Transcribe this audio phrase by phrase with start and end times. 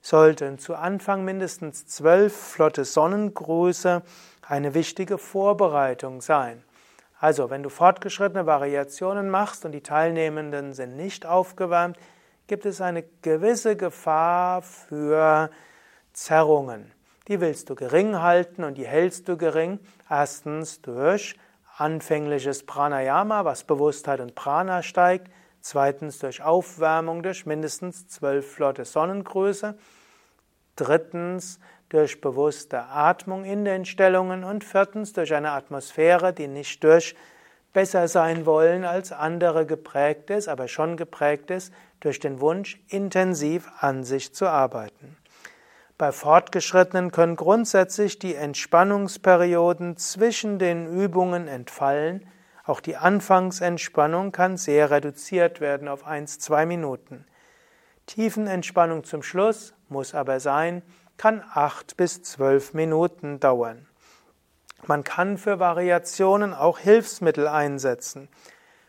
[0.00, 4.02] sollten zu Anfang mindestens zwölf flotte Sonnengrüße
[4.48, 6.64] eine wichtige Vorbereitung sein.
[7.20, 11.96] Also, wenn du fortgeschrittene Variationen machst und die Teilnehmenden sind nicht aufgewärmt,
[12.48, 15.50] gibt es eine gewisse Gefahr für
[16.12, 16.90] Zerrungen.
[17.28, 19.78] Die willst du gering halten und die hältst du gering.
[20.10, 21.36] Erstens durch
[21.82, 25.30] anfängliches Pranayama, was Bewusstheit und Prana steigt.
[25.60, 29.76] Zweitens durch Aufwärmung durch mindestens zwölf flotte Sonnengröße.
[30.76, 34.44] Drittens durch bewusste Atmung in den Stellungen.
[34.44, 37.14] Und viertens durch eine Atmosphäre, die nicht durch
[37.72, 43.70] besser sein wollen als andere geprägt ist, aber schon geprägt ist durch den Wunsch, intensiv
[43.78, 45.16] an sich zu arbeiten.
[45.98, 52.26] Bei Fortgeschrittenen können grundsätzlich die Entspannungsperioden zwischen den Übungen entfallen.
[52.64, 57.26] Auch die Anfangsentspannung kann sehr reduziert werden auf 1-2 Minuten.
[58.06, 60.82] Tiefenentspannung zum Schluss muss aber sein,
[61.16, 63.86] kann 8 bis 12 Minuten dauern.
[64.86, 68.28] Man kann für Variationen auch Hilfsmittel einsetzen.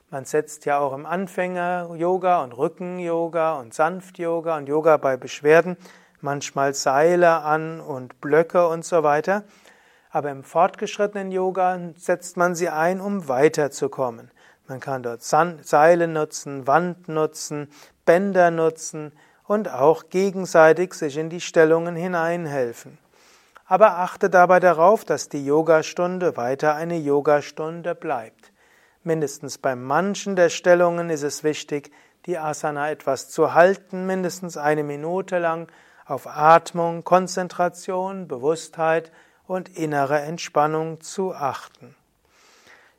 [0.10, 5.78] Man setzt ja auch im Anfänger-Yoga und Rücken-Yoga und Sanft-Yoga und Yoga bei Beschwerden
[6.24, 9.44] manchmal Seile an und Blöcke und so weiter.
[10.10, 14.32] Aber im fortgeschrittenen Yoga setzt man sie ein, um weiterzukommen.
[14.68, 17.68] Man kann dort Seile nutzen, Wand nutzen,
[18.06, 19.12] Bänder nutzen
[19.46, 22.98] und auch gegenseitig sich in die Stellungen hineinhelfen.
[23.66, 28.52] Aber achte dabei darauf, dass die Yogastunde weiter eine Yogastunde bleibt.
[29.04, 31.92] Mindestens bei manchen der Stellungen ist es wichtig,
[32.26, 35.68] die Asana etwas zu halten, mindestens eine Minute lang,
[36.06, 39.12] auf Atmung, Konzentration, Bewusstheit
[39.48, 41.96] und innere Entspannung zu achten.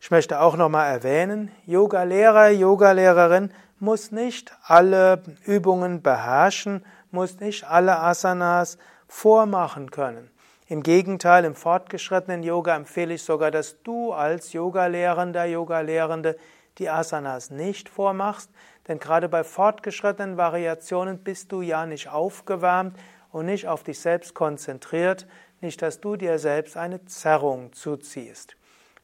[0.01, 7.99] Ich möchte auch nochmal erwähnen, Yoga-Lehrer, Yoga-Lehrerin muss nicht alle Übungen beherrschen, muss nicht alle
[8.01, 8.79] Asanas
[9.09, 10.31] vormachen können.
[10.67, 16.37] Im Gegenteil, im fortgeschrittenen Yoga empfehle ich sogar, dass du als Yoga-Lehrender, Yoga-Lehrende
[16.79, 18.51] die Asanas nicht vormachst,
[18.89, 22.99] denn gerade bei fortgeschrittenen Variationen bist du ja nicht aufgewärmt
[23.33, 25.27] und nicht auf dich selbst konzentriert,
[25.61, 28.57] nicht, dass du dir selbst eine Zerrung zuziehst.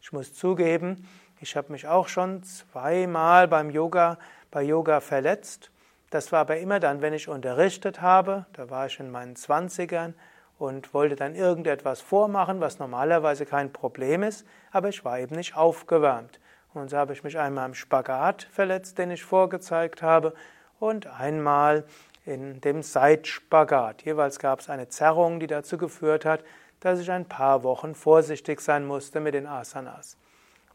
[0.03, 1.09] Ich muss zugeben,
[1.41, 4.19] ich habe mich auch schon zweimal beim Yoga,
[4.51, 5.71] bei Yoga verletzt.
[6.11, 10.15] Das war aber immer dann, wenn ich unterrichtet habe, da war ich in meinen Zwanzigern
[10.59, 15.57] und wollte dann irgendetwas vormachen, was normalerweise kein Problem ist, aber ich war eben nicht
[15.57, 16.41] aufgewärmt.
[16.73, 20.35] Und so habe ich mich einmal im Spagat verletzt, den ich vorgezeigt habe,
[20.79, 21.85] und einmal
[22.25, 24.03] in dem Seitspagat.
[24.03, 26.43] Jeweils gab es eine Zerrung, die dazu geführt hat,
[26.81, 30.17] dass ich ein paar Wochen vorsichtig sein musste mit den Asanas.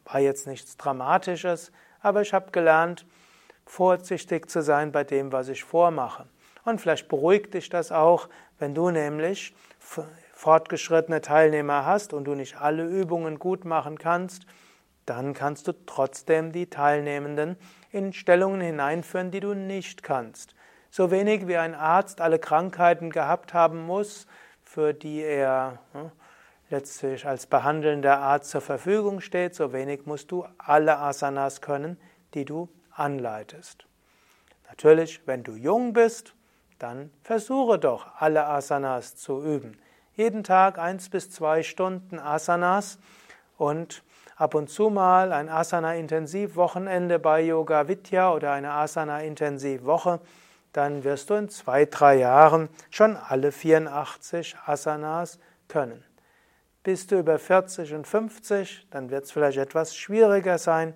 [0.04, 3.04] War jetzt nichts Dramatisches, aber ich habe gelernt,
[3.64, 6.26] vorsichtig zu sein bei dem, was ich vormache.
[6.64, 8.28] Und vielleicht beruhigt dich das auch,
[8.58, 9.54] wenn du nämlich
[10.32, 14.46] fortgeschrittene Teilnehmer hast und du nicht alle Übungen gut machen kannst,
[15.06, 17.56] dann kannst du trotzdem die Teilnehmenden
[17.92, 20.54] in Stellungen hineinführen, die du nicht kannst.
[20.90, 24.26] So wenig wie ein Arzt alle Krankheiten gehabt haben muss,
[24.62, 26.10] für die er hm,
[26.70, 31.98] letztlich als behandelnder Arzt zur Verfügung steht, so wenig musst du alle Asanas können,
[32.34, 33.86] die du anleitest.
[34.68, 36.34] Natürlich, wenn du jung bist,
[36.78, 39.78] dann versuche doch alle Asanas zu üben.
[40.14, 42.98] Jeden Tag eins bis zwei Stunden Asanas
[43.56, 44.02] und
[44.36, 50.20] ab und zu mal ein Asana-Intensiv-Wochenende bei Yoga Vidya oder eine Asana-Intensiv-Woche,
[50.72, 55.38] dann wirst du in zwei, drei Jahren schon alle 84 Asanas
[55.68, 56.04] können.
[56.82, 60.92] Bist du über 40 und 50, dann wird es vielleicht etwas schwieriger sein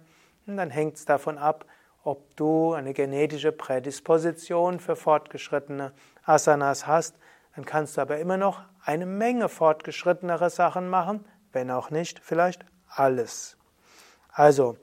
[0.47, 1.65] und dann hängt es davon ab,
[2.05, 5.93] ob du eine genetische Prädisposition für fortgeschrittene
[6.25, 7.17] Asanas hast.
[7.57, 12.65] Dann kannst du aber immer noch eine Menge fortgeschrittenere Sachen machen, wenn auch nicht vielleicht
[12.91, 13.57] alles.
[14.33, 14.77] Also,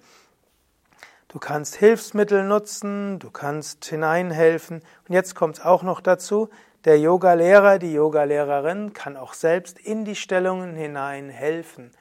[1.28, 4.82] du kannst Hilfsmittel nutzen, du kannst hineinhelfen.
[5.08, 6.50] Und jetzt kommt es auch noch dazu,
[6.86, 11.92] der Yogalehrer, die Yogalehrerin kann auch selbst in die Stellungen hinein helfen.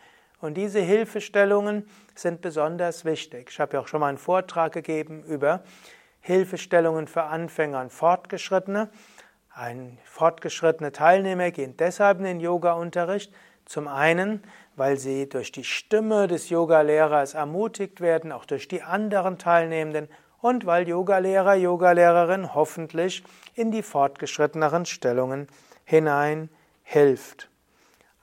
[0.40, 3.48] Und diese Hilfestellungen sind besonders wichtig.
[3.50, 5.64] Ich habe ja auch schon mal einen Vortrag gegeben über
[6.20, 8.90] Hilfestellungen für Anfänger und Fortgeschrittene.
[9.52, 13.32] Ein fortgeschrittene Teilnehmer gehen deshalb in den Yoga-Unterricht.
[13.64, 14.42] Zum einen,
[14.76, 20.08] weil sie durch die Stimme des Yogalehrers ermutigt werden, auch durch die anderen Teilnehmenden
[20.40, 23.24] und weil Yogalehrer, Yogalehrerin hoffentlich
[23.54, 25.48] in die fortgeschritteneren Stellungen
[25.84, 26.50] hinein
[26.82, 27.50] hilft.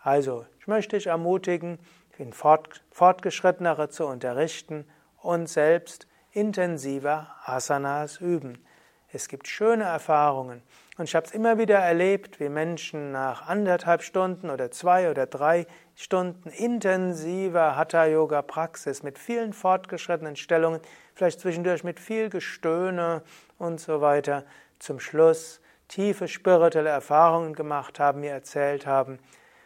[0.02, 1.80] Also, ich möchte dich ermutigen,
[2.18, 4.86] in fortgeschrittenere zu unterrichten
[5.22, 8.64] und selbst intensiver Asanas üben.
[9.12, 10.62] Es gibt schöne Erfahrungen.
[10.98, 15.26] Und ich habe es immer wieder erlebt, wie Menschen nach anderthalb Stunden oder zwei oder
[15.26, 20.82] drei Stunden intensiver Hatha-Yoga-Praxis mit vielen fortgeschrittenen Stellungen,
[21.14, 23.22] vielleicht zwischendurch mit viel Gestöhne
[23.58, 24.44] und so weiter,
[24.80, 29.20] zum Schluss tiefe spirituelle Erfahrungen gemacht haben, mir erzählt haben,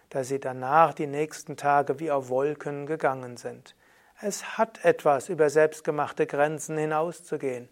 [0.10, 3.76] dass sie danach die nächsten Tage wie auf Wolken gegangen sind.
[4.20, 7.70] Es hat etwas, über selbstgemachte Grenzen hinauszugehen.